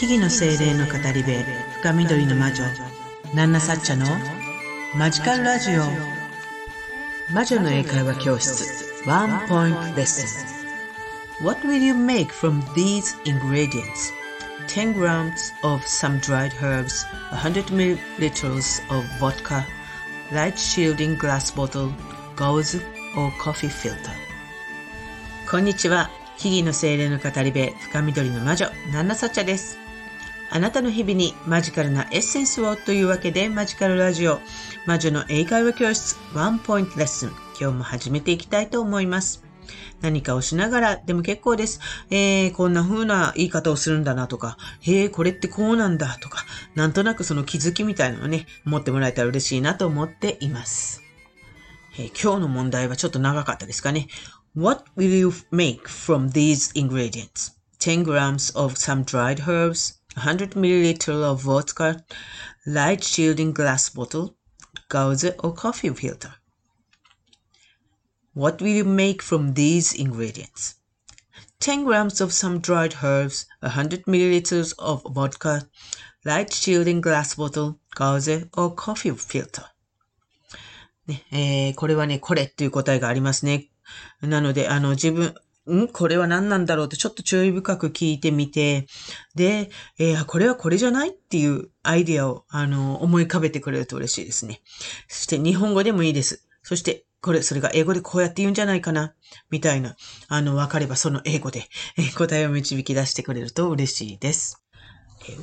[0.00, 1.30] 木々の精霊の語り部
[1.82, 2.64] 深緑の魔女
[3.34, 4.06] ナンナサッチャの
[4.96, 5.82] マジカルラジオ
[7.34, 10.42] 魔女の英会話教室ワンポイントレッス
[11.42, 14.14] ン What will you make from these ingredients?
[14.68, 19.66] 10 grams of some dried herbs, 100 milliliters of vodka,
[20.32, 21.92] light shielding glass bottle,
[22.36, 22.80] gauze
[23.18, 23.98] or coffee filter.
[25.50, 26.08] こんにちは。
[26.38, 29.79] 木々の精霊の語り部、深緑の魔女、ナンナサッチャです。
[30.52, 34.40] あなたの日々にマジカルなエッセンスをというわけで、マジカルラジオ、
[34.84, 37.30] 魔女の英会話教室、ワンポイントレッスン、
[37.60, 39.44] 今日も始めていきたいと思います。
[40.00, 41.78] 何かをしながらでも結構です。
[42.10, 46.44] えー、こんな風な言い方をするんだなとか、へえ、これってこうなんだとか、
[46.74, 51.00] なんとなくその気づきみたいなのをね、持ってもらえたら嬉しいなと思っています。
[51.96, 54.08] えー、今日の問題はちょっと長かったですかね。
[54.56, 57.52] What will you make from these ingredients?
[57.78, 62.03] 10 grams of some dried herbs, 100 milliliter of vodka,
[62.65, 64.35] light shielding glass bottle,
[64.89, 66.33] gauze or coffee filter.
[68.33, 70.75] What will you make from these ingredients?
[71.59, 75.67] 10 grams of some dried herbs, 100 milliliters of vodka,
[76.25, 79.63] light shielding glass bottle, gauze or coffee filter.
[81.07, 83.69] ねえー、これはね、これっていう答えがありますね。
[84.21, 85.35] なので、あの、自分、
[85.68, 85.88] ん？
[85.88, 88.86] これは何なんだろうってちょっと注意深く聞いてみて、
[89.34, 94.62] で、えー、これはこれじゃないっていうアイディアを、あの、思い浮かべてくれると嬉しいですね。
[95.08, 96.46] そして日本語でもいいです。
[96.62, 99.14] そして、これ、それが英語でこうやって言うんじゃないかな、
[99.50, 99.96] みたいな、
[100.28, 104.62] あの、わかればその英語で、えー、答えを導き出してくれると嬉しいです。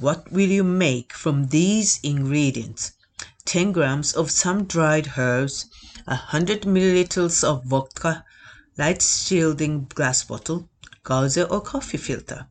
[0.00, 2.94] What will you make from these ingredients?
[3.46, 5.68] 10 grams of some dried herbs,
[6.06, 8.24] 100 milliliters of vodka,
[8.80, 10.64] light shielding glass bottle,
[11.04, 12.46] gauze or coffee filter.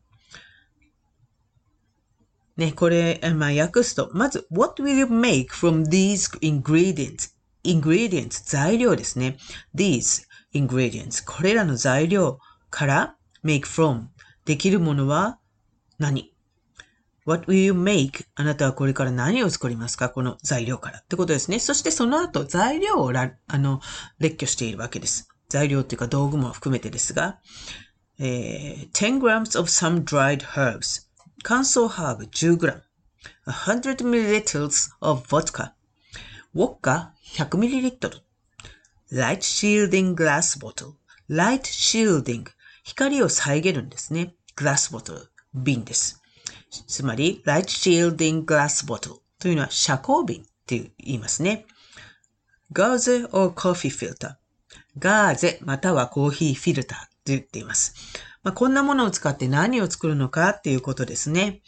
[2.56, 7.32] ね、これ、まあ、訳すと、まず、what will you make from these ingredients?
[7.64, 9.38] ingredients, 材料ですね。
[9.74, 10.24] these
[10.54, 12.38] ingredients, これらの材料
[12.70, 14.04] から make from
[14.44, 15.38] できるものは
[15.98, 16.32] 何
[17.24, 18.26] ?What will you make?
[18.34, 21.58] あなたはこれから何を作りますかこの材料からってことですね。
[21.58, 23.80] そしてその後、材料をあの、
[24.18, 25.29] 列挙しているわけです。
[25.50, 27.38] 材料っていうか道具も含めてですが、
[28.18, 31.06] えー、10g of some dried herbs
[31.42, 32.80] 乾燥ハーブ 10g
[33.46, 35.72] 100ml of vodka
[36.54, 38.22] ウォッカ 100ml
[39.12, 40.94] light shielding glass bottle
[41.28, 42.46] light shielding
[42.84, 44.34] 光を遮るんですね。
[44.56, 46.20] グラスボトル、瓶です。
[46.88, 51.66] つまり、light shielding glass bottle というのは遮光瓶って言いますね。
[52.72, 54.36] gauze or coffee filter
[54.98, 57.94] ガーゼまたはコーヒーフィルターと言っています。
[58.42, 61.60] まあ、こんなものを使って何を作るのかっていうことですね。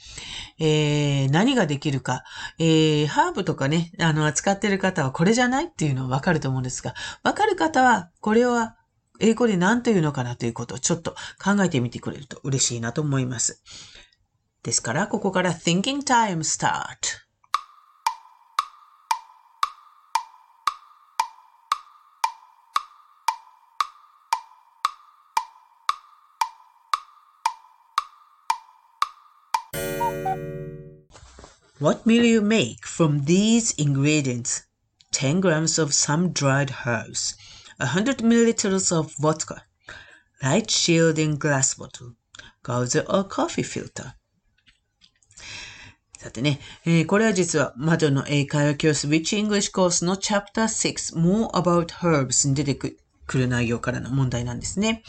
[0.59, 2.25] えー、何ができるか。
[2.59, 8.77] えー、ハーブとかね、あの、扱ってる方はこれじゃないっていうのはわかると思うんですが、わかる方は、これは
[9.21, 13.63] 英語で何というのかなということをちょっと考えてみてくれると嬉しいなと思います。
[14.63, 17.22] ですから、ここから Thinking Time Start。
[31.82, 34.64] What will you make from these ingredients?
[35.12, 37.36] 10 grams of some dried herbs,
[37.78, 39.64] 100 milliliters of vodka,
[40.42, 42.14] light shielding glass bottle,
[42.64, 44.14] gauze or coffee filter.
[46.18, 55.03] さてね、えー、これは実は魔女の英会話教室 Which English Course の Chapter 6 More About Herbs に出てく くる内容からの問題なんですね。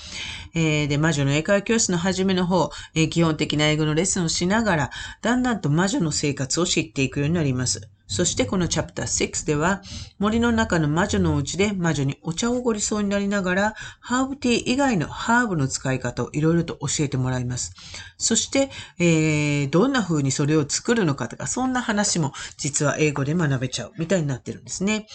[0.53, 4.89] えー、で、魔女の英会話教室の初めの方、えー、基本的な英語のレッスンをしながら、
[5.21, 7.89] だんだんと魔女の生活を知っていくようになります。
[8.07, 9.81] そしてこのチャプター6では、
[10.19, 17.73] 森の中の魔女のお家で魔女にお茶をおごりそうになりながら、ハーブティー以外のハーブの使い方をいろいろと教えてもらいます。
[18.17, 18.69] そして、
[18.99, 25.07] えー、どんな風にそれを作るのかとか、そんな話も実は英語で学べちゃうみたいになってるんですね。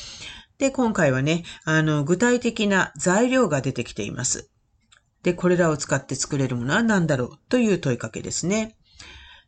[0.59, 4.51] で、今回はね、あの、具体的な材料が出てきています。
[5.23, 8.77] で、これらを使って作れるものは何だろうという問いかけですね。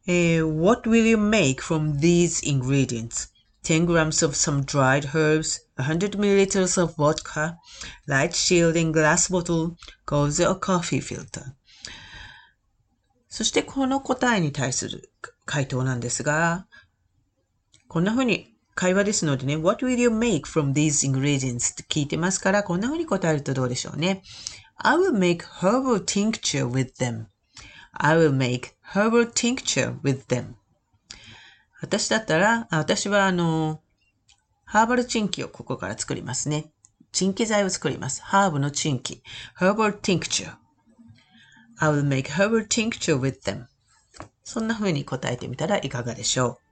[0.06, 3.30] えー、What will you make from these ingredients?
[3.62, 7.58] 10 grams of some dried herbs, 100 milliliters of vodka,
[8.06, 9.74] light shielding glass bottle,
[10.06, 11.42] gauze or coffee filter.
[13.28, 15.12] そしてこの答えに対する
[15.44, 16.66] 回答なんですが、
[17.88, 21.72] こんな風に会話ですのでね、What will you make from these ingredients?
[21.72, 24.22] って聞いてますから、こんな風に答えるとどうでしょうね。
[24.76, 27.26] I will make herbal tincture with them.
[27.92, 30.54] I will make herbal tincture with them.
[31.82, 33.80] 私だったら、私はあの、
[34.64, 36.72] ハーバルチンキをここから作りますね。
[37.12, 38.22] チンキ剤を作ります。
[38.22, 39.22] ハーブのチンキ。
[39.58, 40.54] herbal tincture.
[41.78, 43.66] I will make herbal tincture with them.
[44.44, 46.69] そんな風に答えてみたらいかがでしょう。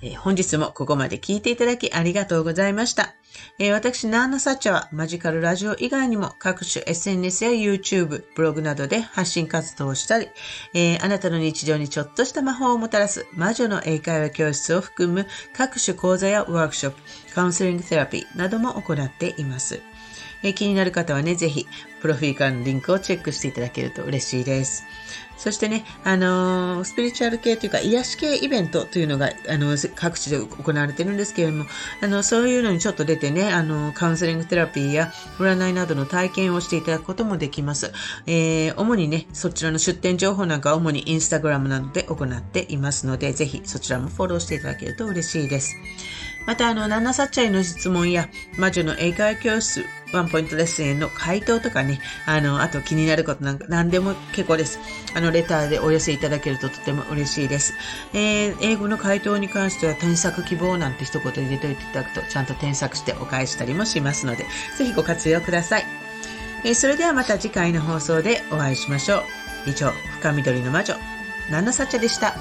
[0.00, 3.14] えー、本日もここまで聞いていただきありがとうございました。
[3.58, 10.28] えー、私、ナーナサッチャはマジカルラジオ以外にも各種 SNS や YouTube、ブログなどで発信活動をしたり、
[10.74, 19.80] えー、あなたの日常にちょっとした魔法をもたらす魔女の英会話教室を含む各種講座やワークショップ、カウンセリングセラピーなども行っています。
[20.42, 21.66] え気になる方はね、ぜひ、
[22.00, 24.84] プロフィーからのリンクをチェックしていただけると嬉しいです。
[25.38, 31.66] そしてね、あのー、スピリチュアル系というか、癒し系イベントというのが、あの、各地で行われてるんですけれども、
[32.02, 37.92] あの、そういうのにちょっと出てね、あの、カウンセリングテラピーや占いなどの体験をしていただくこともできます。
[38.26, 45.76] えー、主にね、そちらの出店情報なんかは主にインスタグラムなどで行っていますので、ぜひそちらもフォローしていただけると嬉しいです。
[46.48, 54.78] また、あの、ナナサッチャイの質問や、魔女の英会話教室、ワンポイントレッスンへの回答とかね、ねあの、あと気になることなんか何でも結構です。
[55.14, 57.74] あの、レターでお寄せいただけるととても嬉しいです。
[58.12, 64.44] えー、英語の回答に関しては添削希望なんて一言入れていただくと、ちゃんと添削してお返したりもしますので、
[64.76, 65.84] ぜひご活用ください。
[66.64, 69.22] えー、それではまた次回の放送でお会いしましょう。
[69.66, 70.94] 以上、深緑の魔女、
[71.50, 72.34] ナナサチャでした。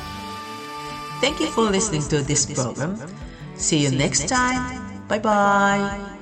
[1.22, 2.98] Thank you for listening to this program.
[3.58, 5.08] See you next time.
[5.08, 6.17] Bye bye.